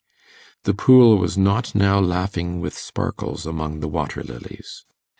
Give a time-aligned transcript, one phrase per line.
[0.63, 4.83] The pool was not now laughing with sparkles among the water lilies.